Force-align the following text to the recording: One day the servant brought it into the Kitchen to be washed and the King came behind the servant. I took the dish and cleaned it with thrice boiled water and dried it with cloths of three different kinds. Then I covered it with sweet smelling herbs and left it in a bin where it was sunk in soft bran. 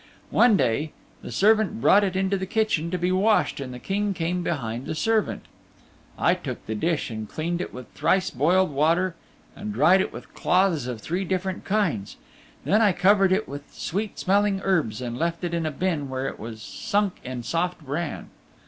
One 0.31 0.57
day 0.57 0.93
the 1.21 1.31
servant 1.31 1.79
brought 1.79 2.03
it 2.03 2.15
into 2.15 2.35
the 2.35 2.47
Kitchen 2.47 2.89
to 2.89 2.97
be 2.97 3.11
washed 3.11 3.59
and 3.59 3.71
the 3.71 3.77
King 3.77 4.15
came 4.15 4.41
behind 4.41 4.87
the 4.87 4.95
servant. 4.95 5.43
I 6.17 6.33
took 6.33 6.65
the 6.65 6.73
dish 6.73 7.11
and 7.11 7.29
cleaned 7.29 7.61
it 7.61 7.71
with 7.71 7.87
thrice 7.93 8.31
boiled 8.31 8.71
water 8.71 9.13
and 9.55 9.71
dried 9.71 10.01
it 10.01 10.11
with 10.11 10.33
cloths 10.33 10.87
of 10.87 11.01
three 11.01 11.23
different 11.23 11.65
kinds. 11.65 12.17
Then 12.65 12.81
I 12.81 12.93
covered 12.93 13.31
it 13.31 13.47
with 13.47 13.71
sweet 13.71 14.17
smelling 14.17 14.59
herbs 14.63 15.03
and 15.03 15.19
left 15.19 15.43
it 15.43 15.53
in 15.53 15.67
a 15.67 15.71
bin 15.71 16.09
where 16.09 16.27
it 16.27 16.39
was 16.39 16.63
sunk 16.63 17.17
in 17.23 17.43
soft 17.43 17.79
bran. 17.85 18.31